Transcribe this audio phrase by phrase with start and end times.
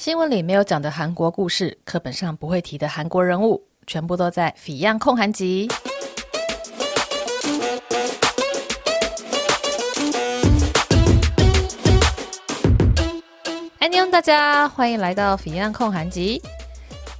[0.00, 5.68] 新闻里没有讲的韩国故事，课本上不会提的韩国人物，全部都在《Fion 焢韩集》。
[13.78, 16.40] 安妞，大家欢迎来到《Fion 焢韩集》。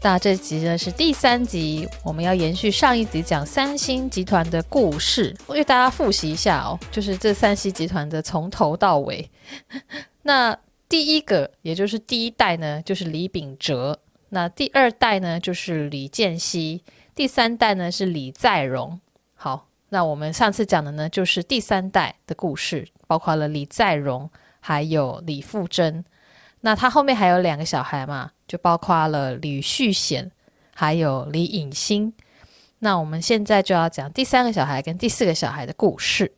[0.00, 9.30] 那这集呢是第三集，我们要延续上一集讲三星集团的故事，我给大家复习一下哦，就是这三星集团的从头到尾。
[10.22, 10.56] 那
[10.90, 13.94] 第一个，也就是第一代呢，就是李秉哲；
[14.30, 16.82] 那第二代呢，就是李健熙；
[17.14, 19.00] 第三代呢是李在镕。
[19.36, 26.04] 好，那我们上次讲的呢，就是第三代的故事，包括了李在镕，还有李富真。
[26.62, 30.32] 那他后面还有两个小孩嘛，就包括了李旭显，
[30.74, 32.12] 还有李颖欣。
[32.80, 36.32] 那我们现在就要讲第三个小孩跟第四个小孩的故事。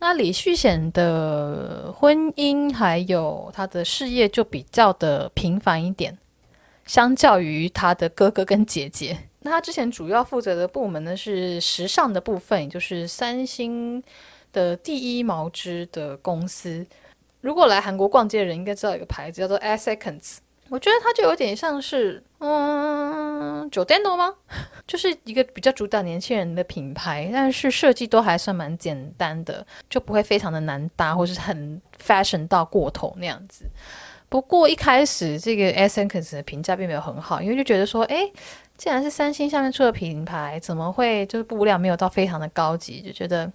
[0.00, 6.16] 那李旭显的婚姻还有他的事业就比较的平凡一点，
[6.86, 9.16] 相较于他的哥哥跟姐姐。
[9.40, 14.02] 那他之前主要负责的部门呢是时尚的部分，也就是三星
[14.52, 16.86] 的第一毛织的公司。
[17.42, 20.38] 如果来韩国逛街的人应该知道一个牌子叫做 A Seconds，
[20.70, 24.32] 我觉得它就有点像是嗯酒店的吗？
[24.86, 33.64] 就是一个比较主打年轻人的品牌，但是设计都还算蛮简单的，就不会非常的难搭或是很 fashion 到过头那样子。
[34.28, 38.32] 不过一开始这个 ASECONZ 的评价并没有很好，因为就觉得说，诶，
[38.76, 43.50] 既然是三星下面出的品牌，怎么会就是布料没有到非常的高级，就觉得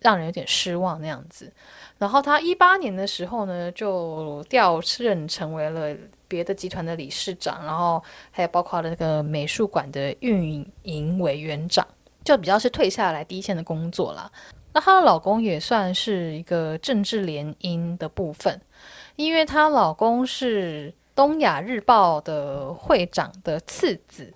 [0.00, 1.50] 让人有点失望那样子。
[1.96, 5.96] 然后他一八年的时候呢，就调任成为了
[6.30, 8.00] 别的集团的理事长，然后
[8.30, 11.84] 还有包括了那个美术馆的运营委员长，
[12.24, 14.30] 就比较是退下来第一线的工作啦。
[14.72, 18.60] 那她的老公也算是一个政治联姻的部分，
[19.16, 24.32] 因为她老公是东亚日报的会长的次子，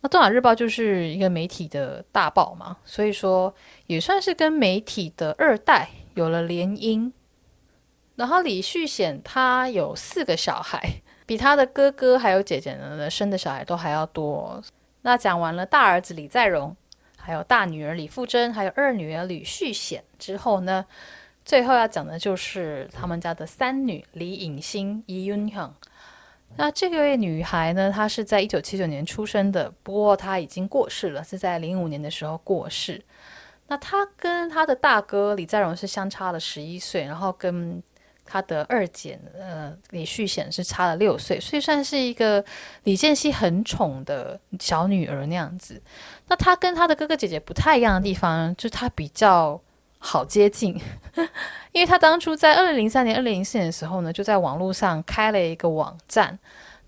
[0.00, 3.54] 那东亚日报就是一个媒体的大报嘛，所以说
[3.86, 5.88] 也算是跟媒体的二代。
[6.14, 7.10] 有了联姻，
[8.16, 14.62] 然后李旭显他有四个小孩，比他的哥哥还有姐姐呢生的小孩都还要多。
[15.02, 16.74] 那讲完了大儿子李在镕，
[17.16, 20.84] 还有大女儿李富珍，还有二女儿李旭显之后呢，
[21.44, 25.72] 最后要讲的就是他们家的三女李颖欣、李允亨。
[26.56, 33.02] 那这位女孩呢，她是在一九七九年出生的，不过她已经过世了，是在零五年的时候过世。
[33.68, 37.82] 那她跟她的大哥李在镕是相差了十一岁，然后跟
[38.32, 42.42] 他的二姐呃李旭显是差了六岁，所以算是一个
[42.84, 45.78] 李健熙很宠的小女儿那样子。
[46.28, 49.60] 那他跟他的哥哥姐姐不太一样的地方，就是他比较
[49.98, 50.80] 好接近，
[51.72, 56.38] 因为他当初在二零零三年、二零零四年的时候呢，就在网络上开了一个网站。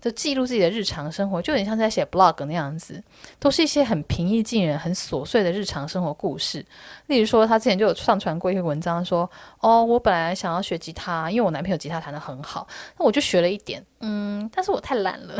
[0.05, 3.03] 就记录自己的日常生活，就有点像在写 blog 那样子，
[3.39, 6.63] 都是一些很平易近人、很琐碎的日常生活故事。
[7.07, 9.27] 例如说，他之前就有上传过一个文章，说
[9.61, 12.67] ：“哦，我本来想要学吉他，因为我男朋友吉他弹得很好，
[12.99, 15.33] 那我就学了一点，嗯，但是我太懒了，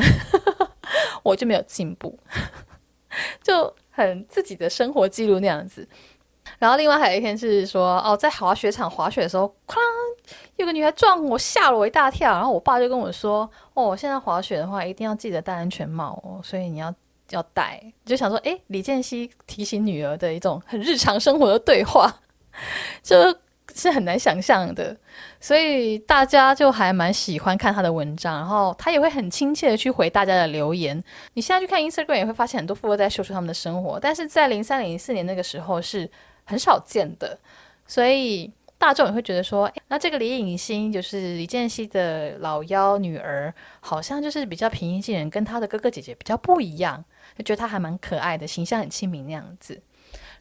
[1.22, 2.18] 我就没有进步，
[3.44, 5.88] 就很自己的生活记录那样子。”
[6.60, 9.78] 然后另外还有一天是说：“哦，在滑雪场滑雪的时候，哐。”
[10.58, 12.32] 有个女孩撞我，吓了我一大跳。
[12.32, 16.94] 然后我爸就跟我说：“哦，现在滑雪的话，一定要记得戴安全帽哦，所以你要
[17.32, 22.12] 要戴。”就想说，诶，李健熙提醒女儿的一种很日常生活的对话，
[23.04, 23.36] 就
[23.76, 24.96] 是很难想象的。
[25.42, 31.04] 所以大家就还蛮喜欢看他的文章，然后他也会很亲切的去回大家的留言。
[31.34, 36.10] 你现在去看 Instagram 也会发现很多富二代秀出他们的生活，但是在零三零四年那个时候是
[36.46, 37.38] 很少见的，
[37.86, 38.52] 所以。
[38.78, 47.04] 大众也会觉得说，那这个李颖欣就是李健熙的老幺女儿，好像就是比较平易近人，跟他的哥哥姐姐比较不一样，
[47.38, 49.82] 就觉得她还蛮可爱的，形象很亲民那样子。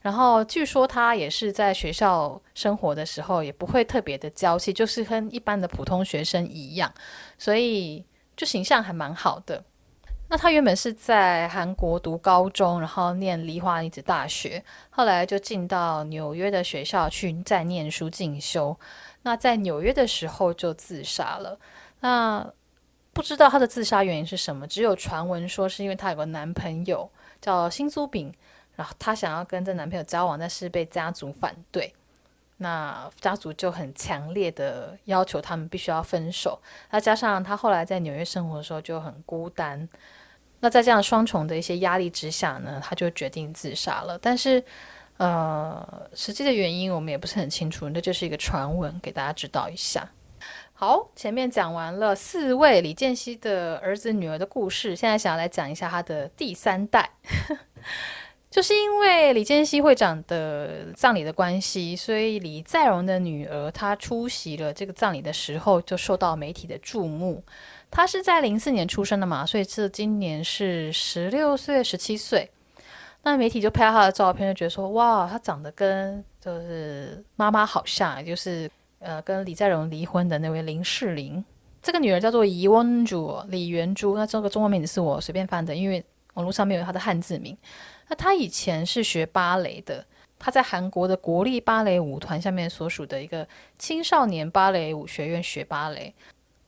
[0.03, 6.93] 然后据说她也是在学校生活的时候，也不会特别的娇气，就是跟一般的普通学生一样，
[7.38, 8.04] 所以
[8.37, 9.64] 就形象还蛮好的。
[10.34, 14.60] 那他原本是在韩国读高中，然后念梨花女子大学，
[14.90, 18.76] 后来就进到纽约的学校去再念书进修。
[19.22, 21.56] 那在纽约的时候就自杀了。
[22.00, 22.44] 那
[23.12, 27.08] 不知道他的自杀原因是什么，只有传闻说是因为他有个男朋友
[27.40, 28.34] 叫辛租炳，
[28.75, 31.94] 然后他想要跟这男朋友交往，但是被家族反对。
[32.56, 36.60] 那家族就很强烈的要求他们必须要分手。
[36.90, 39.88] 那加上他后来在纽约生活的时候就很孤单。
[40.64, 44.19] 那在这样双重的一些压力之下呢，他就决定自杀了。
[44.19, 44.64] 但是，
[45.19, 50.08] 呃，实际的原因我们也不是很清楚，那就是一个传闻，给大家知道一下。
[50.72, 57.10] 好，前面讲完了四位李健熙的儿子女儿的故事，现在想要来讲一下他的第三代。
[58.50, 67.44] 就是因为李健熙会长的葬礼的关系，所以李在镕的女儿她出席了这个葬礼的时候，就受到媒体的注目。
[67.94, 72.50] 她是在零四年出生的嘛，所以这今年是十六岁、十七岁。
[73.23, 78.70] 那媒体就拍到她的照片，就觉得说：哇，她长得跟就是妈妈好像，就是。
[79.00, 81.44] 呃，跟李在容离婚的那位林世玲，
[81.82, 84.17] 这个女儿叫做李文珠，李元珠。
[84.17, 86.02] 那这个中文名字是我随便翻的，因为
[86.32, 87.55] 网络上面有她的汉字名。
[88.08, 90.02] 那她以前是学芭蕾的，
[90.38, 93.46] 她在韩国的国立芭蕾舞团下面所属的一个
[93.79, 96.14] 青少年芭蕾舞学院学芭蕾，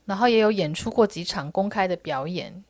[0.07, 2.63] 然后也有演出过几场公开的表演。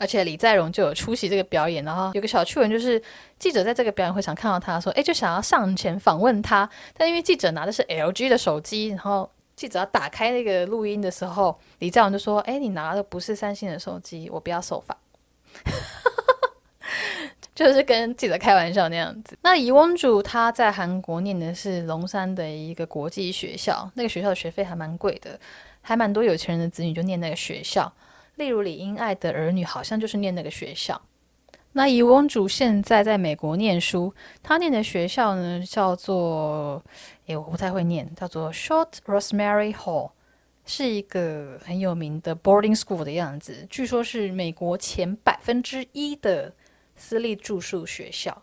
[0.00, 3.02] 而且李在荣就有出席这个表演，然后有个小趣闻，就是
[3.36, 14.96] 记者在这个表演会场看到他说：“诶，就想要上前访问他，但因为记者拿的是 LG 的手机，然后记者要打开那个录音的时候，李在荣就说：‘诶，你拿的不是三星的手机，我不要受访。
[17.56, 19.36] ’就是跟记者开玩笑那样子。
[19.42, 25.36] 那李玟珠他在韩国念的是龙山的一个国际学校，那个学校的学费还蛮贵的，
[25.88, 27.90] 还蛮多有钱人的子女就念那个学校。”
[28.36, 31.00] 例如李英爱的儿女好像就是念那个学校。
[31.72, 34.12] 那李玟珠现在在美国念书，
[34.42, 36.82] 他念的学校呢叫做……
[37.26, 40.10] 诶，我不太会念，叫做 Short Rosemary Hall，
[40.64, 43.66] 是一个很有名的 boarding school 的样子。
[43.68, 46.52] 据说是美国前百分之一的
[46.96, 48.42] 私立住宿学校。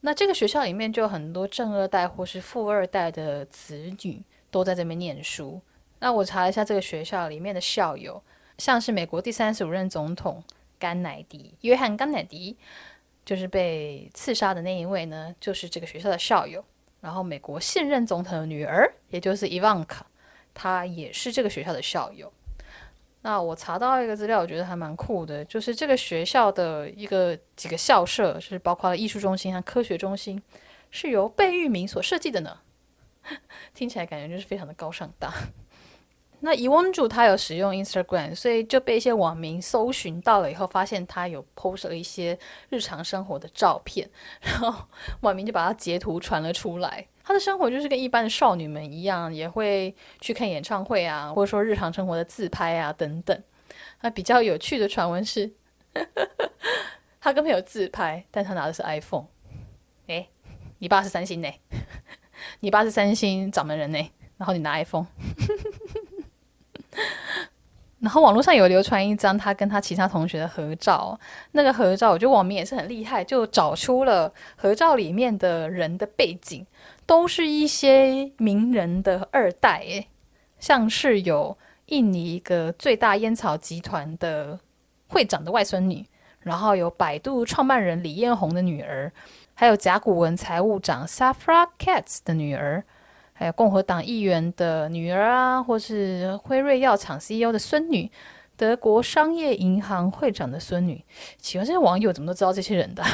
[0.00, 5.60] 那这个学校里面就有很多正二代或是富二代的子女都在这边念书。
[5.98, 8.22] 那我查了一下这个学校里面的校友。
[8.58, 10.42] 像是美国第三十五任总统
[10.78, 12.56] 甘乃迪，约翰甘乃迪，
[13.22, 16.64] 就是被刺杀的那一位呢，就是这个学校的校友。
[17.02, 20.06] 然后美国现任总统的女儿，也就是伊万卡，
[20.54, 22.32] 她也是这个学校的校友。
[23.20, 30.42] 那我查到一个资料，我觉得还蛮酷的，就是这个学校的一个几个校舍，是包括了艺术中心和科学中心，
[30.90, 32.60] 是由贝聿铭所设计的呢。
[33.74, 35.30] 听起来感觉就是非常的高尚大。
[36.40, 42.38] 那李玟珠他有使用 Instagram，所以就被一些网民搜寻到了以后，发现他有 post 了一些
[42.68, 44.08] 日常生活的照片，
[44.40, 44.86] 然后
[45.20, 47.06] 网民就把他截图传了出来。
[47.24, 53.42] 他的生活就是跟一般的少女们一样，也会去看演唱会啊，或者说日常生活的自拍啊等等。
[54.02, 55.50] 那比较有趣的传闻是，
[57.18, 59.26] 他跟朋友自拍，但他拿的是 iPhone。
[60.06, 60.28] 诶，
[60.78, 61.50] 你爸是三星呢？
[62.60, 63.98] 你爸是三星掌门人呢？
[64.36, 65.06] 然后你拿 iPhone。
[68.06, 71.18] 然后网络上有流传一张他跟他其他同学的合照，
[71.50, 76.64] 那个合照我觉得网民也是很厉害，就找出了合照里面的人的背景，
[77.04, 80.06] 都是一些名人的二代，诶，
[80.60, 84.60] 像是有印尼一个最大烟草集团的
[85.08, 86.06] 会长的外孙女，
[86.38, 89.12] 然后有百度创办人李彦宏的女儿，
[89.54, 92.84] 还有甲骨文财务长 Safra Catz 的女儿。
[93.38, 98.10] 还有共和党议员的女儿啊，或是辉瑞药厂 CEO 的孙女，
[98.56, 101.04] 德国商业银行会长的孙女。
[101.36, 103.04] 请问这些网友怎么都知道这些人的？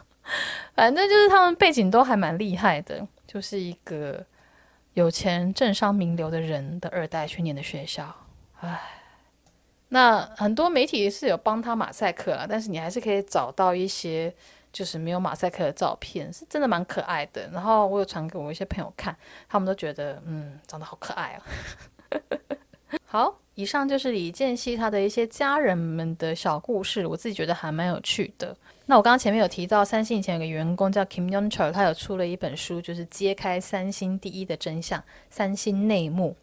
[0.74, 4.24] 反正就是他们背景都还蛮厉害的，就是一个
[4.94, 8.14] 有钱政商名流的人的二代去念的学校。
[8.60, 8.80] 唉，
[9.88, 14.34] 那很多媒体是有帮他马赛克了，但是你还是可以找到一些。
[14.78, 17.48] 就是没有马赛克的照片，是真的蛮可爱的。
[17.52, 19.16] 然后我有传给我一些朋友看，
[19.48, 22.20] 他们都觉得嗯，长得好可爱哦。
[23.04, 28.56] 好，以上就是李健熙他的一些家人们的小故事，我自己觉得还蛮有趣的。
[28.86, 36.36] 那我刚刚前面有提到，三星以前有个员工叫 Kim Yong Chul，他有出了一本书，就是揭开三星第一的真相——三星内幕。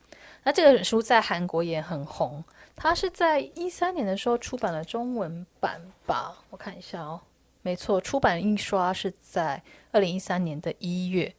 [0.44, 2.44] 那这本书在韩国也很红，
[2.76, 6.36] 他是在一三年的时候出版了中文版吧？
[6.50, 7.22] 我看一下哦。
[7.66, 9.60] 没错，出版印刷是在
[9.92, 11.34] 二零一三年的一月。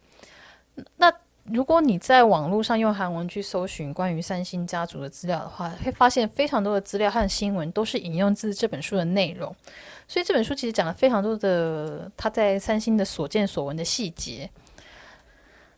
[0.97, 1.11] 那
[1.45, 9.55] 如果你在网络上用韩文去搜寻关于三星家族的资料的话，会发现非常多的资料和新闻都是引用自这本书的内容。
[10.09, 14.51] 所以这本书其实讲了非常多的他在三星的所见所闻的细节。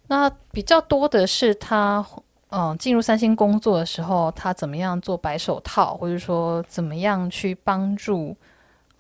[0.06, 2.02] 那比较多的是他
[2.48, 8.34] 嗯进入三星工作的时候，他怎么样做白手套，或者说怎么样去帮助。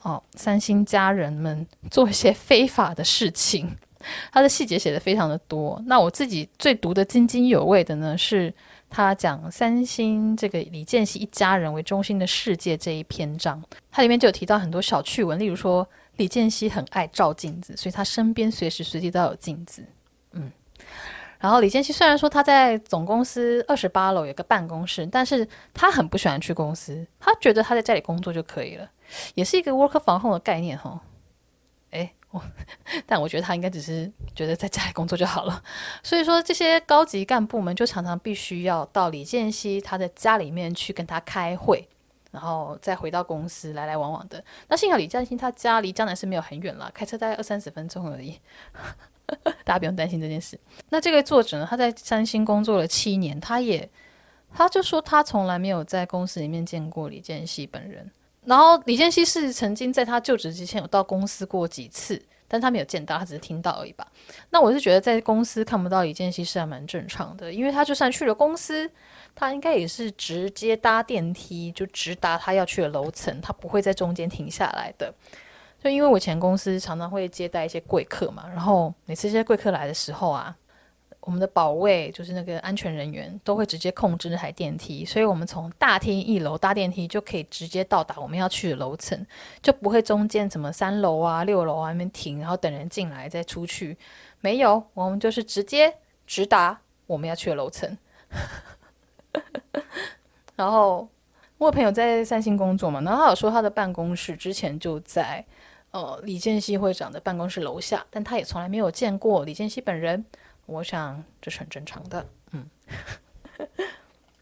[0.02, 3.76] 哦，三星家人们做一些非法的事情，
[4.32, 5.82] 他的细节写得非常的多。
[5.86, 8.52] 那我自己最读得津津有味的呢，是
[8.88, 15.86] 他讲三星这个李健熙一家人为中心的世界这一篇章，它里面就有提到很多小趣闻，例如说
[16.16, 19.84] 李健熙很爱照镜子，所以他身边随时随地都有镜子。
[20.32, 20.50] 嗯，
[21.38, 28.90] 然后李健熙虽然说他在总公司二十八楼有个办公室，但是他很不喜欢去公司，他觉得他在家里工作就可以了，
[29.34, 31.00] 也是一个 work from home 的概念哈。
[31.90, 32.42] 诶，我，
[33.06, 35.62] 但我觉得他应该只是觉得在家里工作就好了。
[36.02, 41.88] 所以说这些高级干部们就常常必须要到李健熙他的家里面去跟他开会。
[42.30, 44.44] 然后再回到公司来来往往的。
[44.68, 48.38] 那幸好李健熙他家离江南是没有很远了，开车大概二三十分钟而已，
[49.64, 50.58] 大家不用担心这件事。
[50.88, 53.88] 那这个作者呢，他在三星工作了七年，他也
[54.54, 58.10] 他就说他从来没有在公司里面见过李健熙本人。
[58.44, 64.06] 然后李健熙是曾经在他就职之前有到公司过几次，但他没有见到，他只是听到而已吧。
[64.48, 68.90] 那我是觉得在公司看不到李健熙是还蛮正常的，因为他就算去了公司。
[69.34, 75.14] 他应该也是直接搭电梯就直达他要去的楼层，他不会在中间停下来的。
[75.82, 80.54] 就因为我前公司常常会接待一些贵客嘛，然后每次这些贵客来的时候啊，
[81.20, 89.24] 我们的保卫就是那个安全人员都会直接控制那台电梯，所以我们从大厅一楼搭电梯就可以直接到达我们要去的楼层，
[89.62, 93.96] 就不会中间什么三楼啊、六楼啊那边停，然后等人进来再出去。
[94.40, 95.94] 没有，我们就是直接
[96.26, 97.96] 直达我们要去的楼层。
[100.56, 101.08] 然后
[101.56, 105.44] 我朋友在三星工作嘛，然后他有说他的办公室之前就在
[105.90, 110.24] 呃李健熙会长的办公室楼下，但他也从来没有见过李健熙本人。
[110.66, 112.68] 我想这是很正常的，嗯。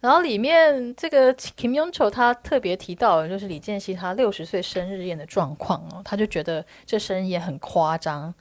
[0.01, 8.33] 然后里面这个 Kim Yong Cho 他特别提到就是李健熙他六十岁生日宴的状况哦，他就觉得这生日宴很夸张，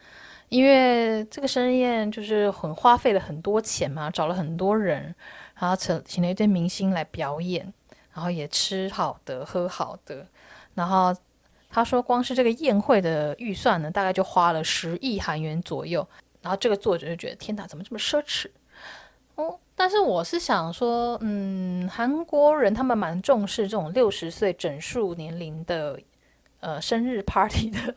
[0.49, 5.15] 因为这个生日宴就是很花费了很多钱嘛，找了很多人。
[5.57, 7.73] 然后请请了一堆明星来表演，
[8.13, 10.27] 然后也吃好的喝好的，
[10.73, 11.15] 然后
[11.75, 16.07] 他说光是这个宴会的预算呢，大概就花了十亿韩元左右。
[16.41, 18.49] 然后这个作者就觉得天哪，怎么这么奢侈？
[19.35, 25.99] 哦，但是我是想说，嗯，韩国人他们蛮重视这种六十岁整数年龄的
[26.61, 27.93] 呃生日 party 的，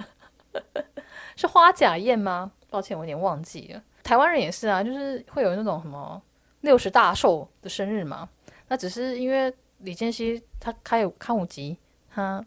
[1.36, 2.50] 是花甲宴吗？
[2.68, 3.80] 抱歉，我有点忘记了。
[4.02, 6.20] 台湾人也是啊，就是会有那种什么。
[6.62, 8.28] 六十大寿的生日嘛，
[8.66, 11.78] 那只是因为李健熙他开有看五集，
[12.12, 12.44] 他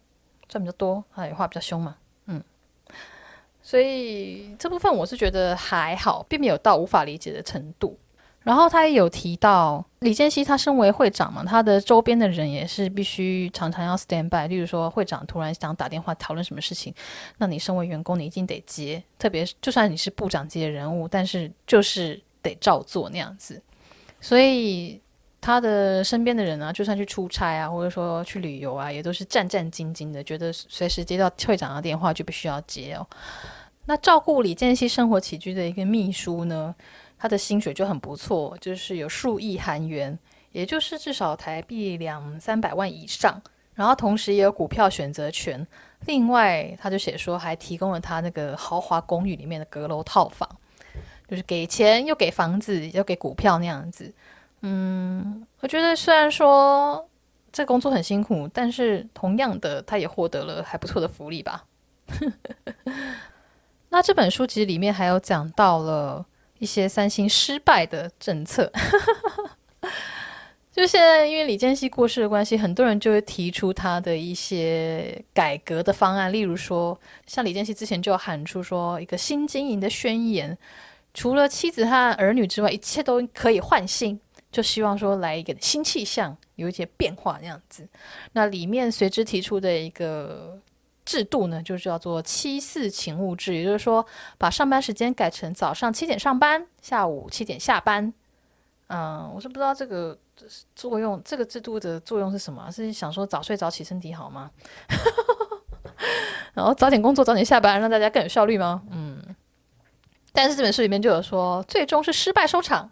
[0.51, 2.43] 赚比较多，啊也话比较凶嘛，嗯，
[3.63, 7.98] 所以这部分我是觉得还好，并没有到无法理解的程度。
[8.43, 16.91] 然后他也有提到李健熙他身为会长嘛，他的周边的人也是必须常常要 stand by，例如说会长突然想打电话讨论什么事情，
[17.38, 23.62] 那你身为员工你一定得接，特别就算你是部长级的人物，但是就是得照做那样子。
[24.20, 25.00] 所以
[25.41, 33.05] 他的身边的人啊，就算去出差啊，或者说去旅游啊，也都是战战兢兢的，觉得随时接到会长的电话就必须要接哦。
[33.86, 36.74] 那照顾李健熙生活起居的一个秘书呢，
[37.17, 40.17] 他的薪水就很不错，就是有数亿韩元，
[40.51, 43.41] 也就是至少台币两三百万以上。
[43.74, 45.65] 然后同时也有股票选择权。
[46.05, 50.48] 另外，他就写说还提供了他那个豪华公寓里面的阁楼套房。
[51.27, 54.13] 就是给钱又给房子又给股票那样子，
[54.62, 57.08] 嗯，我觉得虽然说
[57.51, 61.65] 这工作很辛苦，但是同样的，他也获得了还不错的福利吧。
[63.89, 66.25] 那这本书其实里面还有讲到了
[66.60, 68.72] 一些三星失败的政策，
[70.72, 80.58] 就现在因为李健熙过世的关系，很多人就会提出他的一些改革的方案，例如说，像李健熙之前就喊出说一个新经营的宣言。
[81.13, 84.18] 除了妻子和儿女之外，一切都可以换新，
[84.51, 87.88] 就希望说来一个新气象，有一些变化那样子。
[88.34, 90.60] 那里面随之提出的一个
[91.05, 94.05] 制度呢，就叫做七四勤务制，也就是说
[94.38, 98.13] 把上班时间改成早上七点上班，下午七点下班。
[98.88, 100.17] 嗯，我是不知道这个
[100.75, 102.70] 作用，这个制度的作用是什么？
[102.70, 104.51] 是想说早睡早起身体好吗？
[106.53, 108.84] 然后早点工作，早点下班，让大家更有效率吗？
[108.91, 109.24] 嗯。
[110.34, 112.89] 但是这本书里面就有说，最终是失败收场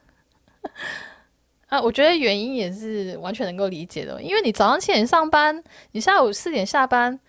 [1.69, 1.79] 啊！
[1.79, 7.19] 我觉得原因也是完全能够理解的，因为你早上七点上班，你下午四点下班，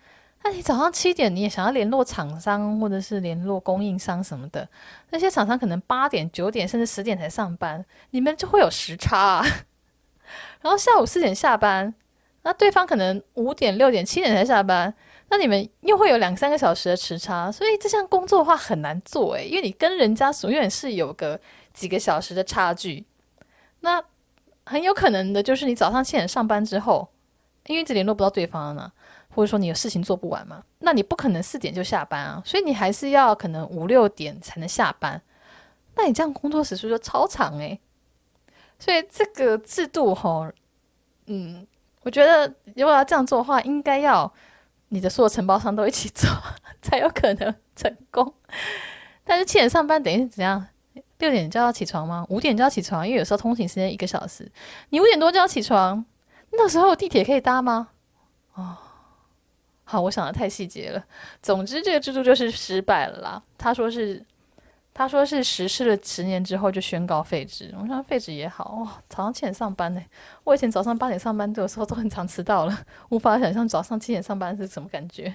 [0.43, 4.67] 那你早上七点你也想要联络厂商或者是联络供应商什么的，
[5.11, 9.45] 那些厂商可能八点、九点甚至十点才上班，你们就会有时差。
[10.61, 11.93] 然后下午四点下班，
[12.41, 14.93] 那对方可能五点、六点、七点才下班。
[15.29, 21.39] 那你们又会有两三个小时的时差，所以这项工作的话很难做诶，因为你跟人家永远是有个
[21.73, 23.05] 几个小时的差距。
[23.79, 24.03] 那
[24.65, 27.07] 很有可能的就是你早上七点上班之后，
[27.67, 28.91] 因为一直联络不到对方呢，
[29.29, 35.21] 或者说你有事情做不完嘛，那你不可能四点就下班啊，所以你还是要可能五六点才能下班。
[35.95, 37.79] 那你这样工作时数就超长诶。
[38.79, 40.47] 所以这个制度吼，
[41.27, 41.67] 嗯，
[42.01, 44.31] 我觉得如果要这样做的话，应该要
[44.89, 46.27] 你的所有承包商都一起做，
[46.81, 48.33] 才有可能成功。
[49.23, 50.65] 但是七点上班等于是怎样？
[51.21, 52.25] 六点就要起床吗？
[52.27, 53.07] 五点就要起床？
[53.07, 54.51] 因为有时候通勤时间一个小时，
[54.89, 56.03] 你五点多就要起床，
[56.51, 57.87] 那时候地铁可以搭吗？
[58.55, 58.75] 哦，
[59.85, 61.01] 好，我想的太细节了。
[61.41, 63.41] 总之，这个制度就是失败了啦。
[63.57, 64.25] 他说是。
[64.93, 67.73] 他说是实施了十年之后就宣告废止。
[67.81, 70.03] 我想废止也好，哇，早上七点上班呢？
[70.43, 75.33] 我以前早上八点上班，有时候都很常迟到了，无法想象早上七点上班是什么感觉。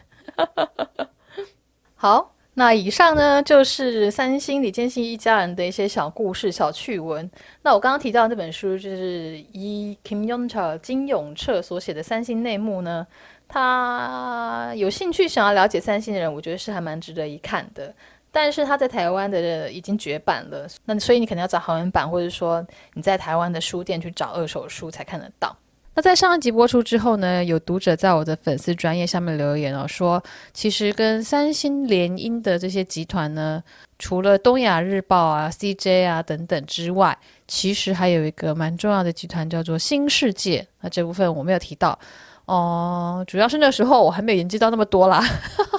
[1.97, 7.31] 好，那以上呢就是三星李健熙一家人的一些小故事、小趣闻。
[7.61, 13.07] 那我刚刚提到的这本书就是以 Kim y o n c h a 金永彻所写的《三星内幕》呢，
[13.47, 17.95] 他有兴趣想要了解三星的人，我觉得是还蛮值得一看的。
[18.33, 25.55] 但是他在台湾的已经绝版了，那所以你可能要找韩文版，或者说你在台湾的书店去找二手书才看得到。
[25.97, 30.23] 那在上一集播出之后呢，有读者在我的粉丝专业下面留言哦，说
[30.53, 33.63] 其实跟三星联姻的这些集团呢，
[33.99, 37.17] 除了东亚日报啊、CJ 啊等等之外，
[37.49, 40.67] 其实还有一个蛮重要的集团叫做新世界。
[40.83, 41.99] 那这部分我没有提到
[42.45, 45.25] 哦，主要是那时候我还没有研究到那么多啦。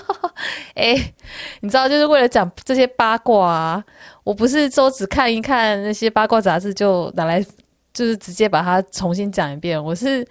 [0.74, 0.96] 哎，
[1.62, 3.84] 你知道，就是为了讲这些八卦啊，
[4.24, 7.46] 我不是说只看一看那些八卦杂志就拿来，
[7.98, 9.84] 就是直接把它重新讲一遍。
[9.84, 10.24] 我是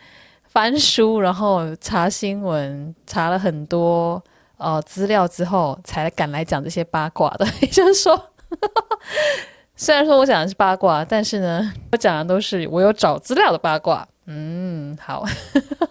[0.45, 4.23] 翻书，然后查新闻，查了很多
[4.57, 7.45] 呃资料之后，才敢来讲这些八卦的。
[7.61, 8.31] 也就是说，
[9.75, 14.07] 虽然说我讲的是八卦，但是呢，我讲的都是我有找资料的八卦。
[14.27, 15.25] 嗯，好。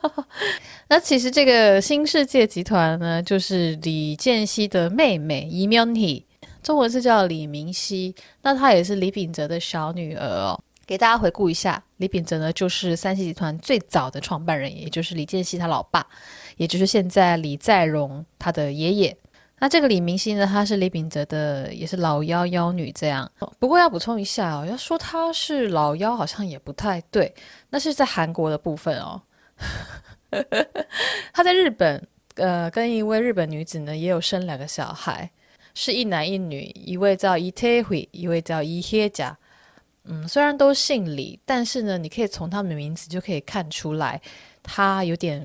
[0.88, 6.25] 那其实这个新世界集团呢，就是李健熙的妹妹李明熙，
[6.63, 8.15] 中文是叫李明熙。
[8.44, 10.58] 那她也是李秉哲的小女儿哦。
[10.85, 16.05] 给大家回顾一下，李秉哲呢就是三星集团最早的创办人，也就是李健熙他老爸，
[16.57, 19.17] 也就是现在李在镕他的爷爷。
[19.57, 23.31] 那这个李明熙呢，他是李秉哲的，也是老幺幺女这样。
[23.57, 27.33] 不过要补充一下哦，要说她是老幺，好像也不太对，
[27.69, 29.21] 那是在韩国的部分哦。
[31.33, 35.31] 他在日本，呃，跟一位日本女子呢，也有生两个小孩，
[35.74, 39.35] 是一男一女，一位叫伊泰惠，一位叫伊黑甲。
[40.05, 44.22] 嗯，虽然都姓李，但是呢，你可以从他们的名字就可以看出来，
[44.61, 45.41] 他有点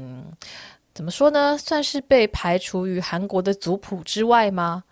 [0.95, 1.57] 怎么说呢？
[1.57, 4.85] 算是被排除于韩国的族谱之外吗？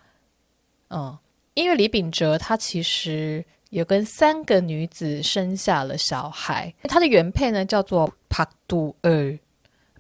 [0.91, 1.17] 嗯，
[1.55, 9.39] 因为李秉哲他其实有跟三个女子生下了小孩，他的原配呢叫做朴都尔。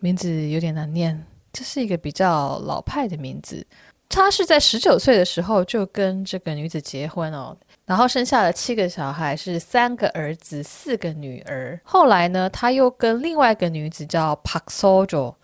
[0.00, 3.66] 名字有点难念，这是一个比较老派的名字。
[4.08, 7.54] 他是在十九岁的时候就跟这个女子结婚哦，
[7.88, 11.80] 然后生下了七个小孩，是三个儿子，四个女儿。
[11.82, 15.34] 后来呢，他又跟另外一个女子叫 Park Sojo，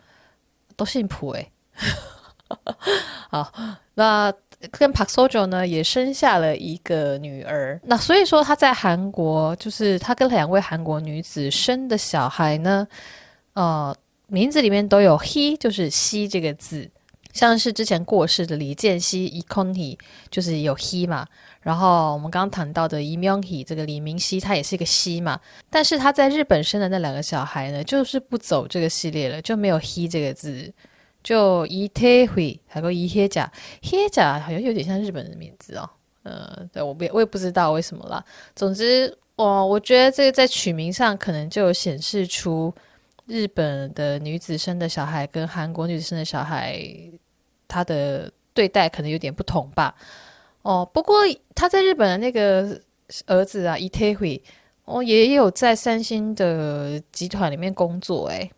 [0.77, 1.51] 都姓朴诶。
[3.31, 3.51] 好，
[3.95, 4.31] 那
[4.71, 7.81] 跟 Park Sojo 呢也生下了一个女儿。
[7.85, 12.87] 那所以说他在韩国，就是他跟两位韩国女子生的小孩呢，
[13.55, 16.91] 呃，名字里面都有 He，就是希这个字。
[17.35, 19.99] 像是之前过世的李健熙 i k o n i
[20.31, 21.27] 就是有 he 嘛。
[21.61, 25.39] 然后我们刚刚谈到的 i myung hee 这个李明熙，他也是一个熙嘛。
[25.69, 30.73] 但是他在日本生的那两个小孩呢，就是不走这个系列了，就没有 he 这个字，
[31.23, 33.51] 就 i tae hui，还有 i he 甲
[33.83, 35.91] ，he 甲好像有点像日本的名字哦。
[36.23, 38.25] 呃，对，我不我也不知道为什么啦。
[38.55, 42.73] 总之，我我觉得这个在取名上可能就显示出。
[43.27, 46.79] 日本的女子生的小孩跟韩国女子生的小孩，
[47.69, 49.95] 他的对待可能有点不同吧。
[50.63, 51.19] 哦，不过
[51.55, 52.81] 他在日本的那个
[53.27, 54.43] 儿子啊，伊泰惠，
[54.85, 58.29] 哦，也有在三星的集团里面工作。
[58.29, 58.51] 诶，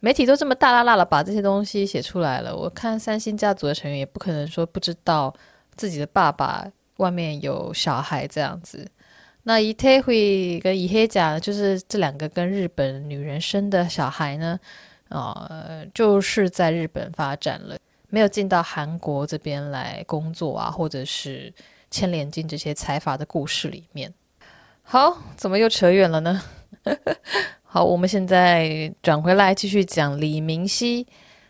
[0.00, 5.34] 媒体都这么大剌剌的把这些东西写出来了，我看三星家族的成员也不可能说不知道
[5.74, 8.86] 自己的爸爸外面有小孩这样子。
[9.44, 14.58] 那伊泰惠跟伊黑甲就是这两个跟日本女人生的小孩呢，
[15.08, 17.76] 呃，就是在日本发展了，
[18.14, 21.52] 没有进到韩国这边来工作啊，或者是
[21.90, 24.14] 牵连进这些财阀的故事里面。
[24.84, 26.40] 好，怎么又扯远了呢？
[27.64, 31.08] 好，我们现在转回来继续讲李明熙。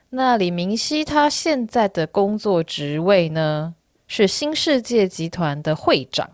[0.09, 3.75] 那李明熙他现在的工作职位呢，
[4.07, 6.31] 是新世界集团的会长。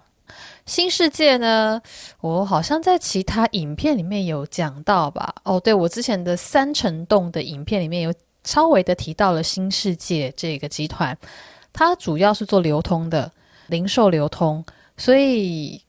[0.64, 1.82] 新世界呢，
[2.20, 5.34] 我好像在其他影片里面有讲到吧？
[5.42, 11.16] 哦，对，我之前的三成洞的影片里面有稍微的提到了新世界这个集团，
[11.72, 13.30] 它主要是做流通的，
[13.68, 14.64] 零售流通，
[14.96, 15.82] 所以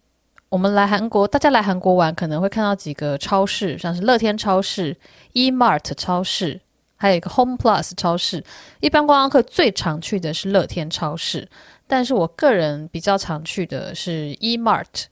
[0.49, 4.95] 我们来韩国，大家来韩国玩可能会看到几个超市，像是乐天超市、
[5.31, 6.59] E-Mart 超市，
[6.97, 8.43] 还有一个 Home Plus 超市。
[8.81, 11.47] 一般观光客最常去的是乐天超市，
[11.87, 15.05] 但是我个人比较常去的是 E-Mart。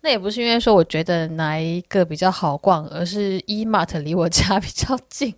[0.00, 5.34] 那也不是因为说我觉得哪一个比较好逛，而是 E-Mart 离我家比较近。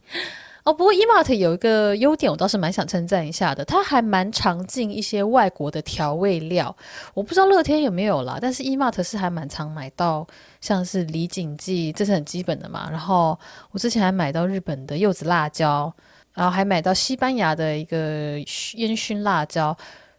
[0.67, 6.77] 哦，不过 E-Mart 有一个优点，我倒是蛮想称赞一下的，它还蛮常进一些外国的调味料。
[7.15, 10.27] 我不知道乐天有没有啦，但是 E-Mart 是还蛮常买到，
[10.61, 12.89] 像是李锦记，这是很基本的嘛。
[12.91, 13.39] 然后
[13.71, 15.95] 我之前还买到日本的柚子辣椒，
[16.35, 18.37] 然后还买到西班牙的一个
[18.75, 19.77] 烟熏辣椒。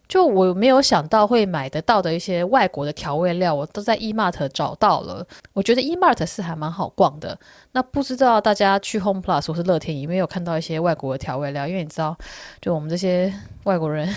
[0.07, 5.25] 就我没有想到会买得到的一些外国的调味料，我都在 E-Mart 找到了。
[5.53, 7.37] 我觉得 E-Mart 是还蛮好逛的。
[7.73, 11.67] 那不知道大家去 Home Plus 或是乐天有没有看到一些外国的调味料？
[11.67, 12.17] 因为你知道，
[12.61, 14.07] 就我们这些外国人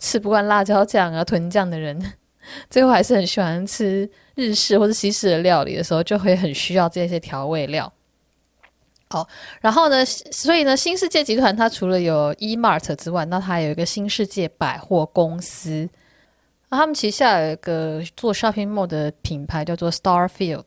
[0.00, 2.00] 吃不惯辣椒酱啊、豚酱的人，
[2.70, 7.92] 最后还是很喜欢吃日式或者西式的料理的时候，就会很需要这些调味料。
[9.08, 9.26] 好，
[9.60, 15.88] 然后呢，所以呢，新世界集团它除了有 E-Mart 之外，那它还有一个新世界百货公司。
[16.68, 20.64] 那他们旗下有一个做 shopping mall 的品牌叫做 Starfield，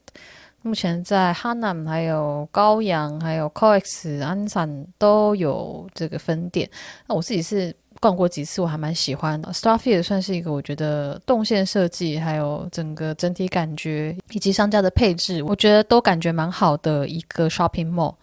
[0.62, 6.69] 目前在哈南、还有高阳、还有 COEX、安山都有这个分店。
[7.08, 9.52] 那我自己是逛过几次，我还蛮喜欢的。
[9.52, 18.15] Starfield 算是一个我觉得动线设计，还有整个整体感觉以及商家的配置，我觉得都感觉蛮好的一个 shopping mall。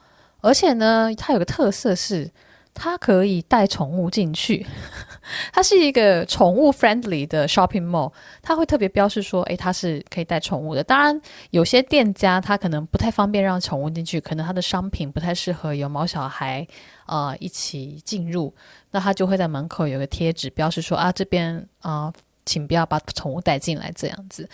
[0.47, 2.31] 而且呢，它有个特色是，
[2.73, 4.65] 它可以带宠物进去。
[5.53, 10.85] 它是一个宠物 friendly 的 shopping mall，它会特别标示说，诶，它是可以带宠物的。
[10.85, 16.65] 当然，有些店家他可能不太方便让宠物进去，可能他的商品不太适合有毛小孩
[17.07, 18.55] 啊、一起进入，
[18.93, 22.13] 那他就会在门口有个贴纸标示说啊，这边啊、
[22.45, 24.49] 请不要把宠物带进来这样子。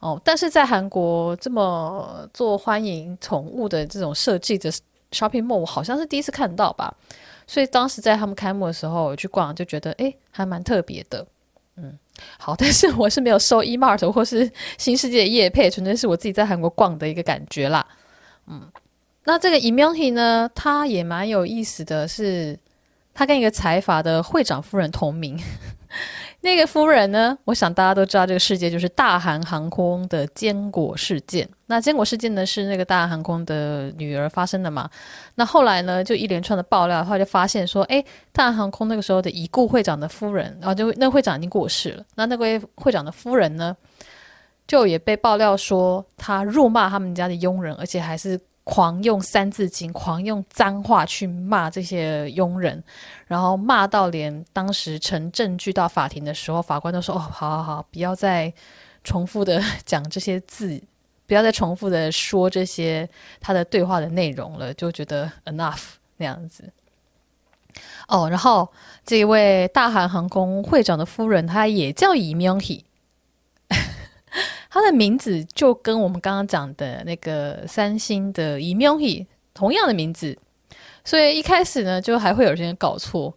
[0.00, 4.72] 哦，但是在韩国这么做欢迎宠物的这种设计的。
[5.12, 6.94] Shopping Mall 我好像是第一次看到吧，
[7.46, 11.26] 所以当时在他们开幕的时候我去逛，就觉得诶还蛮特别的，
[11.76, 11.98] 嗯，
[12.38, 17.86] 好， 但是我是没有收 E-Mart 或是新世界的业配，纯粹是我自己在韩国逛的一个感觉啦，
[18.46, 18.70] 嗯，
[19.24, 22.58] 那这个 Immyonkey 呢，它也蛮有意思的是，
[23.14, 25.38] 它跟一个财阀的会长夫人同名。
[26.46, 27.36] 那个夫人呢？
[27.44, 31.48] 我想大家都知道，这个事件就是大韩航空的坚果事件。
[31.66, 34.88] 那坚果事件呢，是那个大韩航空的女儿发生的嘛？
[35.34, 38.00] 那后来呢，就一连串的爆料，后来就发现说，诶，
[38.32, 42.04] 大韩航空那个时候的已故会长的夫人，然后就那会长已经过世了。
[42.14, 43.76] 那那位会长的夫人呢，
[44.68, 48.40] 就也被爆料说，他辱骂他们家的佣人，而且还是。
[48.66, 52.82] 狂用三字经，狂用脏话去骂这些佣人，
[53.28, 58.52] 然后骂到连当时呈证据到法庭的时候，法官都说：“哦，好好好，不要再
[59.04, 60.82] 重复的讲这些字，
[61.28, 63.08] 不要再重复的说这些
[63.40, 65.84] 他的对话的内容了。”就觉得 enough
[66.16, 66.72] 那样子。
[68.08, 68.68] 哦，然后
[69.04, 72.84] 这一位大韩航空会长的夫人，她也叫李明熙。
[74.70, 80.36] 他的名字就跟我们刚刚讲的那个三星的 Immyonkey 同样的名字，
[81.04, 83.34] 所以一开始呢，就还会有些人搞错。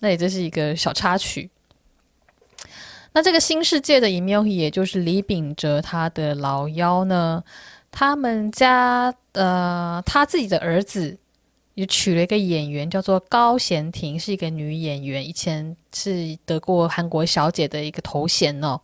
[0.00, 1.50] 那也这是一个小插曲。
[3.12, 7.42] 那这个新世界的 Immyonkey，也就是李秉哲他的老幺呢，
[7.90, 11.18] 他们家呃他自己的儿子
[11.74, 18.80] 也娶了一个演员，叫做高贤婷，是一个女演员，以前是得过韩国小姐的一个头衔哦。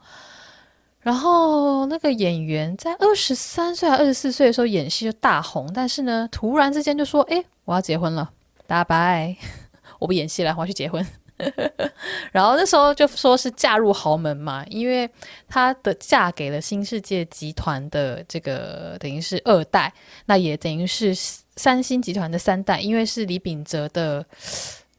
[1.04, 8.32] 然后那个演员在二十三岁还二十四岁的时候演戏就大红，但是呢，突然之间就说：“哎，我要结婚了，
[8.66, 9.36] 大拜，
[10.00, 11.06] 我不演戏了，我要去结婚。
[12.32, 15.06] ”然后那时候就说是嫁入豪门嘛，因为
[15.46, 19.92] 她的嫁给了新世界集团的这个等于是二代，
[20.24, 21.14] 那也等于是
[21.56, 24.24] 三星集团的三代，因为是李秉哲的，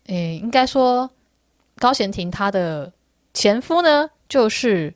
[0.05, 1.09] 诶，应该说
[1.79, 2.93] 高贤廷他的
[3.33, 4.93] 前夫呢就是。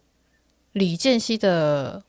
[0.80, 2.02] 李健熙的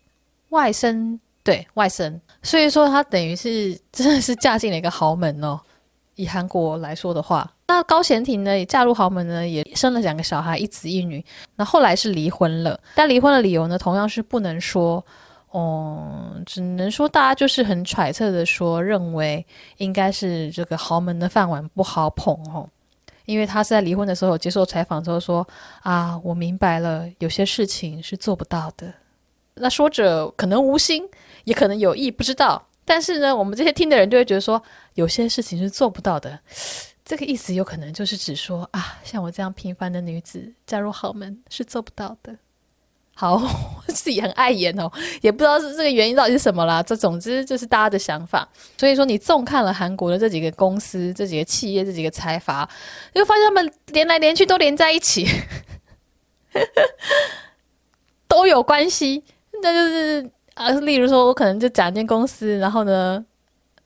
[0.51, 5.61] 外甥，对外甥，所以说他等于是真的是嫁进了一个豪门哦。
[6.15, 11.25] 以韩国来说的话，那高贤廷呢也嫁入豪门呢，也生了两个小孩，一子一女。
[11.57, 15.03] 那后来是离婚了，但离婚的理由呢，同样是不能说，
[15.55, 19.45] 嗯，只能说大家就是很揣测的说，认为
[19.79, 22.69] 应该是这个豪门的饭碗不好捧哦。
[23.31, 25.47] 因为他是在离婚的时候接受采访之后说
[25.83, 28.93] ：“啊，我明白了，有些事情是做不到的。”
[29.55, 31.09] 那说者可能无心，
[31.45, 32.67] 也可能有意，不知道。
[32.85, 34.61] 但是呢，我们这些听的人就会觉得说，
[34.95, 36.39] 有些事情是做不到的。
[37.05, 42.37] 这个意思有可能就是指说啊，像我这样平凡的女子嫁入豪门是做不到的。
[43.21, 43.35] 好，
[43.87, 46.83] 我自己很碍眼哦，也不知道是这个原因到底是什么啦。
[46.83, 48.49] 这总之就是大家的想法。
[48.79, 52.67] 所以说，你纵看了韩国的这几个公司、这几个企业、这几个财阀，
[53.15, 55.27] 就发现他们连来连去都连在一起，
[58.27, 59.23] 都有关系。
[59.63, 63.23] 那就是啊，例如说，我可能就讲一间公司，然后呢，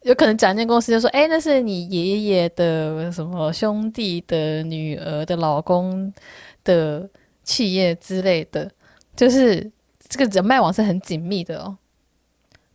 [0.02, 6.14] 有可能讲一间公司就说，哎，那是你爷爷的什么兄弟的女儿的老公
[6.62, 7.10] 的
[7.42, 8.70] 企业之类的。
[9.16, 9.70] 就是
[10.08, 11.76] 这个人脉网是很紧密的哦。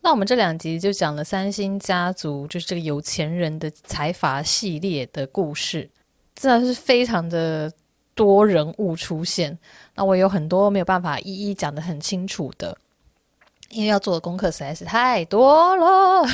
[0.01, 5.89] 那我们这两集就讲了三星家族，就是这个有钱人的财阀系列的故事，
[6.35, 7.71] 真的是非常的
[8.15, 9.59] 多人物出现。
[9.95, 12.77] 那我有很多没有办法一一讲得很清楚的，
[13.71, 16.25] 因为要做的功课实在是太多了。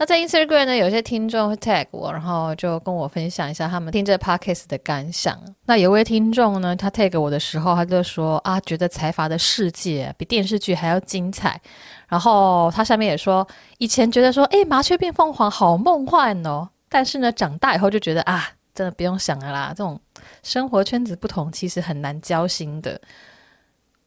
[0.00, 5.36] 那在 Instagram 呢，有些听众会 tag 我，然后就跟我分享一下他们听这 podcast 的感想。
[5.66, 11.60] 那有位听众呢，他 tag 我的时候，他就说啊，觉得财阀的世界比电视剧还要精彩。
[12.06, 13.44] 然后他下面也说，
[13.78, 20.00] 以前觉得说，诶，麻雀变凤凰好梦幻哦，但是呢，长大以后就觉得啊，真的不用想了啦，这种
[20.44, 23.00] 生活圈子不同，其实很难交心的。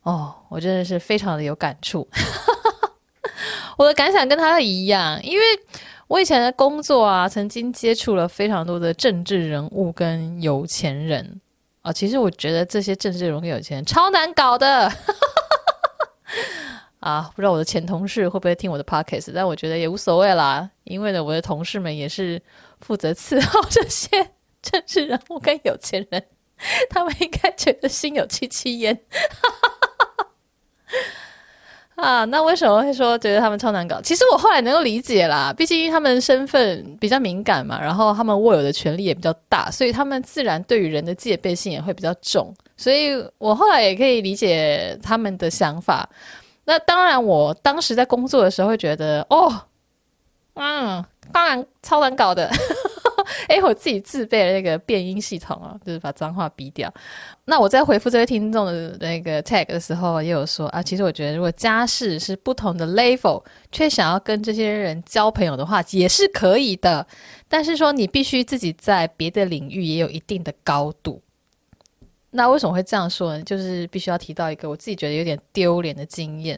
[0.04, 2.08] 哦，我真的是非常的有感触。
[3.78, 5.46] 我的感想跟他一样，因为
[6.08, 11.42] 我以前的工作啊，曾经接触了非常多的政治人物跟有钱人
[11.82, 11.92] 啊。
[11.92, 14.92] 其实我觉得这些政治人物跟有钱人超难搞的
[17.00, 17.32] 啊！
[17.36, 22.42] 不知道我的前同事会不会听我的 podcast，但我觉得也无所谓啦，因为呢，我的同事们也是
[22.82, 24.30] 负责伺候这些
[24.62, 26.24] 政治人物跟有钱人，
[26.90, 29.02] 他们应该觉得心有戚戚焉。
[32.02, 34.02] 啊，那为什么会说觉得他们超难搞？
[34.02, 42.54] 其实我后来能够理解啦，毕竟他们身份比较敏感嘛，然后他们握有的权力也比较大，所以他们自然对于人的戒备性也会比较重。
[42.76, 46.10] 所以我后来也可以理解他们的想法。
[46.66, 49.54] 那当然，我当时在工作的时候会觉得，哦，
[50.56, 52.50] 嗯，当然超难搞的。
[53.52, 56.92] 哎，我自己自备了那个变音系统啊，就是把脏话逼掉。
[57.44, 67.06] 那我在回复这位听众的那个 tag 的时候，也有说啊，其实我觉得如果家世是不同的 level，却想要跟这些人交朋友的话，也是可以的。
[67.50, 71.22] 但是说你必须自己在别的领域也有一定的高度。
[72.30, 73.44] 那为什么会这样说呢？
[73.44, 76.58] 就是必须要提到一个我自己觉得有点丢脸的经验，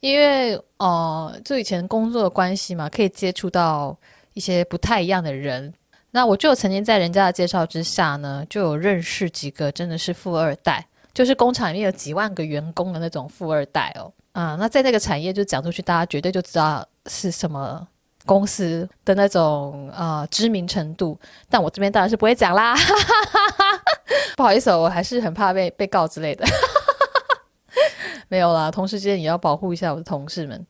[0.00, 3.96] 因为哦、呃，就以前工作的关系嘛，可以接触到
[4.34, 5.72] 一些不太一样的人。
[6.14, 14.12] 那我就曾经在人家的介绍之下呢，就有认识几个真的是富二代，就是工厂里面有几万个员工的那种富二代哦。
[14.32, 17.88] 啊、那在那个产业就讲出去，大家绝对就知道是什么
[18.26, 21.18] 公司的那种呃知名程度。
[21.48, 22.74] 但我这边当然是不会讲啦，
[24.36, 26.44] 不好意思，我还是很怕被被告之类的。
[28.28, 30.66] 没有啦，同事之间也要保护一下我的同事们。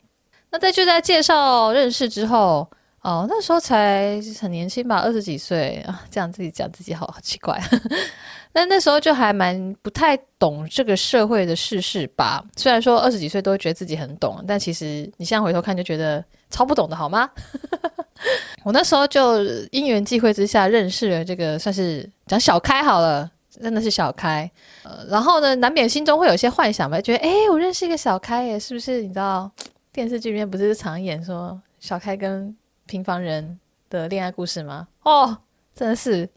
[0.52, 2.70] 那在就在介绍认识之后。
[3.03, 7.61] 哦，那时候才很年轻吧，二十几岁啊，这样自己讲自己好好奇怪。
[8.55, 12.45] 但那时候就还蛮不太懂这个社会的世事吧。
[12.57, 17.29] 虽然说二十几岁都会觉得自己很懂，但其实你现在回头看就觉得超不懂的，好吗？
[18.62, 24.49] 我那时候就因缘际会之下认识了这个算是讲小开好了，真的是小开。
[25.09, 29.03] 然后呢，难免心中会有些幻想吧，觉得诶，我认识一个小开耶，是不是？
[29.03, 29.51] 你知道
[29.93, 32.55] 电视剧里面不是常演说小开跟
[32.92, 34.87] 平凡人的恋爱故事吗？
[35.02, 35.35] 哦，
[35.74, 36.28] 真的是，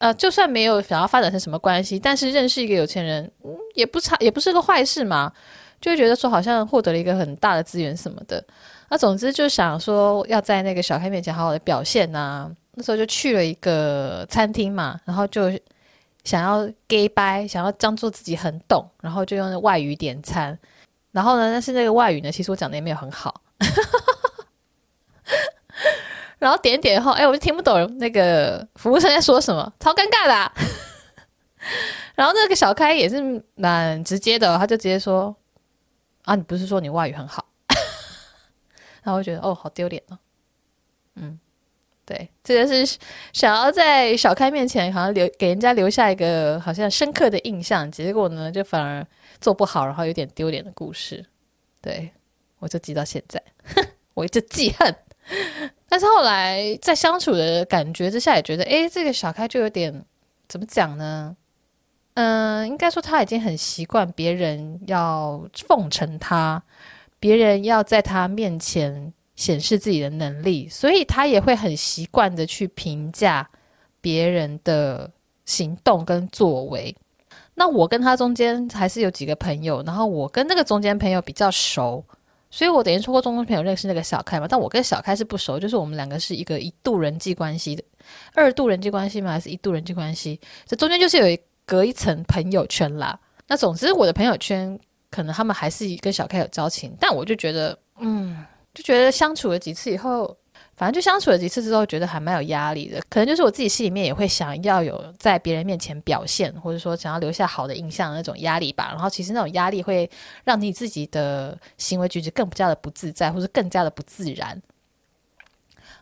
[0.00, 5.32] 呃，就算没有想要发展成什么关系，但是认识一个有钱人，嗯，也不差，也不是个坏事嘛。
[5.80, 8.44] 就会觉得说，好像获得了一个很大的资源什么的。
[8.90, 15.50] 那总之就想说，要在那个小开面前好好的表现呐、那时候就去了一个餐厅嘛，然后就
[16.24, 20.58] 想要 gay 掰，想要装作自己很懂，然后就用外语点餐。
[21.12, 23.40] 然后呢，但是那个外语呢，其实我讲的也没有很好。
[26.38, 30.52] 然后点点后，哎，我就听不懂那个服务生在说什么，超尴尬的。
[32.14, 35.34] 然后那个小开也是蛮直接的，他就直接说
[36.24, 37.44] ：“啊，你不是说你外语很好？”
[39.02, 40.18] 然后我觉得哦，好丢脸哦。
[41.16, 41.38] 嗯，
[42.06, 42.98] 对，这个是
[43.32, 49.04] 想要在小开面前好像留给人家留下一个好像深刻的印象，结果呢就反而
[49.40, 51.24] 做不好，然后有点丢脸的故事。
[51.80, 52.12] 对，
[52.60, 53.42] 我就记到现在，
[54.14, 54.94] 我一直记恨。
[55.88, 60.04] 但是后来在相处的感觉之下，也觉得，诶，这个小开就有点
[60.46, 61.36] 怎么讲呢？
[62.14, 66.60] 嗯、应该说他已经很习惯别人要奉承他，
[67.20, 73.48] 别人要在他面前显示自己的能力，所以他也会很习惯的去评价
[74.00, 75.08] 别人的
[75.44, 76.94] 行动跟作为。
[77.54, 82.04] 那我跟他中间还是有几个朋友，然后我跟那个中间朋友比较熟，
[82.50, 84.46] 所以我等于通过中东朋友认识那个小开嘛。
[84.48, 87.82] 但我跟小开是不熟，就是我们两个是一个一度人际关系的，
[88.34, 89.32] 二度人际关系嘛？
[89.32, 90.40] 还是一度人际关系？
[90.66, 93.18] 这中间就是有隔一层朋友圈啦。
[93.46, 94.78] 那总之我的朋友圈
[95.10, 100.36] 可能他们还是跟小开有交情，但我就觉得，嗯，就觉得相处了几次以后。
[100.78, 103.02] 反正就相处了几次之后，觉得还蛮有压力的。
[103.10, 108.88] 可能就是我自己心里面也会想要有在别人面前表现，或者说想要留下好的印象的那种压力吧。
[108.92, 110.08] 然后其实那种压力会
[110.44, 114.62] 让你自己的行为举止更加的不自在，或者更加的不自然。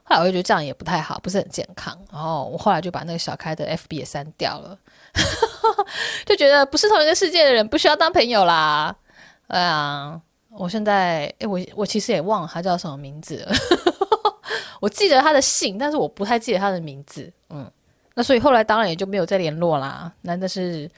[0.03, 1.99] 后来我就觉得这样也不太好，不是很健康。
[2.13, 4.79] 然后我后来就把那个小开的 FB 也删掉了，
[6.27, 8.95] 就觉得不是同一个世界的人不需要当朋友啦。
[9.47, 13.53] 哎呀，我现在诶，我我其实也忘了他叫什么名字了。
[14.81, 17.33] 我记得他的姓，但是我不太记得他的名字。
[17.51, 17.71] 嗯，
[18.15, 20.13] 那所以后来当然也就没有再联络啦。
[20.23, 20.91] 那但是，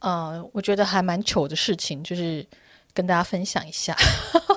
[0.00, 2.44] 呃，我觉得还蛮糗的事情，就是
[2.92, 3.96] 跟大家分享一下。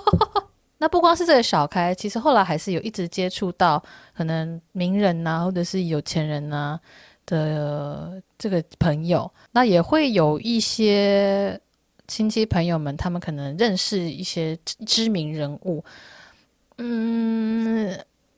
[0.80, 3.82] 那不光是这个小开，其实后来还是有一直接触到
[4.16, 6.80] 可能名人呐、啊，或者是有钱人呐、啊、
[7.26, 9.32] 的这个朋友。
[9.52, 11.60] 那也会有一些
[12.08, 15.84] 亲戚朋友们，他们可能认识一些知名人物。
[16.78, 17.98] 嗯。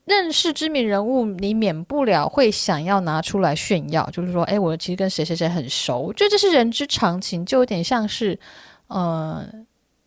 [0.10, 8.38] 认识知名人物，你免不了会想要拿出来炫耀，就是说，哎，我其实跟谁谁谁很熟，我觉得这是人之常情，就有点像是，
[8.88, 9.46] 呃，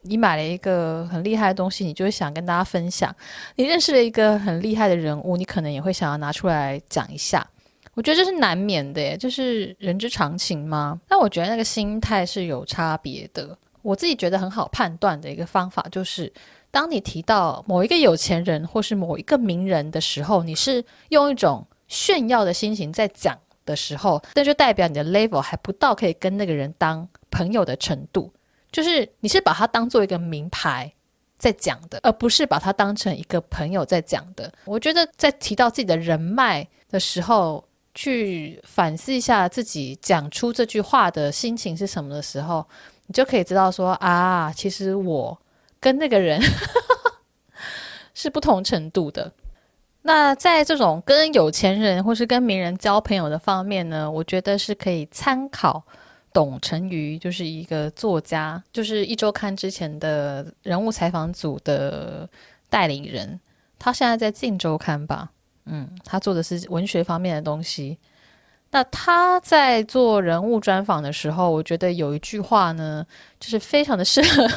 [0.02, 3.10] 你买了一个很厉害的东西，你就会想跟大家分享；
[3.54, 7.46] 你认识了一个很厉害的人物，你可能也会想要拿出来讲一下。
[7.94, 11.00] 我觉得这是难免的耶，就是人之常情吗？
[11.08, 13.56] 但我觉得那个心态是有差别的。
[13.82, 16.32] 我自己觉得很好判断的一个方法就是。
[16.72, 28.32] 当你提到某一个有钱人或是某一个名人的时候，你是用一种炫耀的心情在讲的时候，那就代表你的 level 还不到可以跟那个人当朋友的程度。
[28.72, 30.90] 就是你是把他当做一个名牌
[31.36, 34.50] 在讲的，而不是把他当成一个朋友在讲的。
[34.64, 37.62] 我觉得在提到自己的人脉的时候，
[37.94, 42.66] 去反思一下自己讲出这句话的心情是什么的时候，
[43.08, 45.38] 你就可以知道说啊，其实我。
[45.82, 46.40] 跟那个人
[48.14, 49.30] 是不同程度的。
[50.02, 55.82] 那在这种跟有钱人或是跟名人交朋友的方面呢，我觉得是可以参考
[56.32, 62.28] 董成瑜，就是一个作家，就是一周刊之前的人物采访组的
[62.70, 63.38] 代理人。
[63.78, 65.30] 他现在在镜周刊吧，
[65.66, 67.98] 嗯，他做的是文学方面的东西。
[68.70, 73.06] 那他在做人物专访的时候，我觉得有一句话呢，
[73.38, 74.48] 就是非常的适合。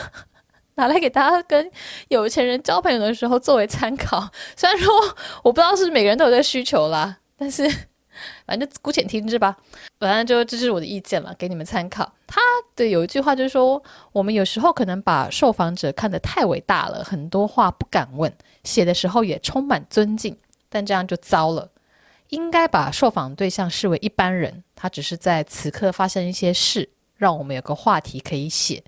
[0.77, 1.71] 拿来给大家跟
[2.09, 4.29] 有钱人交朋友的时候作为参考。
[4.55, 4.93] 虽然说
[5.43, 7.63] 我不知道是每个人都有这需求啦，但是
[8.45, 9.55] 反正就姑且听之吧。
[9.99, 12.11] 反正就这是我的意见了，给你们参考。
[12.27, 12.41] 他
[12.75, 18.31] 的有一句话就是说，我们有时候可能把受访者看得太伟大了，很多话不敢问，
[18.63, 20.37] 写的时候也充满尊敬，
[20.69, 21.71] 但这样就糟了。
[22.29, 28.83] 应该把受访对象视为一般人，他只是在此刻发生一些事，让我们有个话题可以写。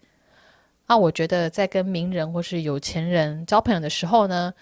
[0.88, 4.54] 那我觉得在跟名人或是有钱人交朋友的时候呢，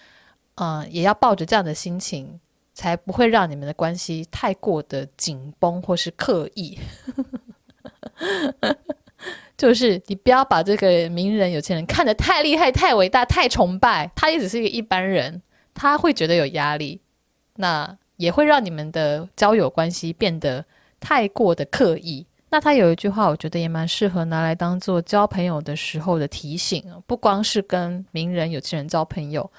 [0.56, 2.38] 嗯、也要抱着这样的心情，
[2.74, 6.78] 才不会让你们的关系太过的紧绷或是刻意。
[9.56, 15.40] 就是你不要把这个名人、有钱人看得太厉害、太伟大、太崇拜，他也只是一个一般人，
[15.72, 17.00] 他会觉得有压力，
[17.54, 20.66] 那也会让你们的交友关系变得
[21.00, 22.26] 太过的刻意。
[22.48, 29.50] 那他有一句话，我觉得也蛮适合拿来当做交朋友的时候的提醒，不光是跟名人、有钱人交朋友，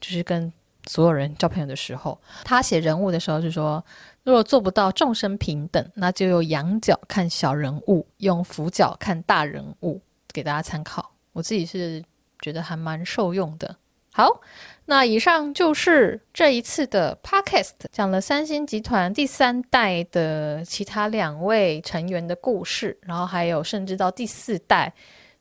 [0.00, 0.52] 就是跟
[0.86, 2.18] 所有人交朋友的时候。
[2.44, 3.82] 他写人物的时候是说，
[4.22, 10.00] 如果做不到众生平等，那就用仰角看小人物，用俯角看大人物，
[10.32, 11.10] 给大家参考。
[11.32, 12.04] 我自己是
[12.40, 13.74] 觉得还蛮受用的。
[14.12, 14.40] 好。
[14.86, 24.92] 那以上就是这一次的 Podcast，讲了三星集团第三代的其他两位成员的故事，然后还有甚至到第四代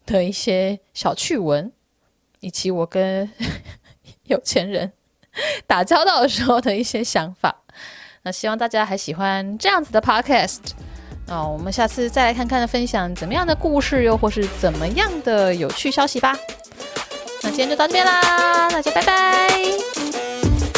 [0.06, 1.70] 的一些小趣闻，
[2.40, 3.30] 以及我跟
[4.28, 4.94] 有钱人
[5.68, 7.64] 打交道的时候的一些想法。
[8.22, 10.62] 那希望大家还喜欢这样子的 Podcast。
[11.28, 16.38] 那我们下次再来看看分享怎么样的故事，又或是怎么样的有趣消息吧。
[17.56, 20.73] 今天就到这边啦大家拜拜。